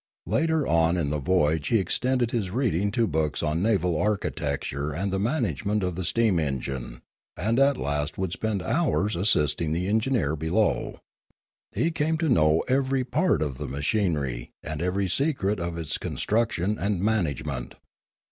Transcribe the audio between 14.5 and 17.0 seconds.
and every secret of its construction and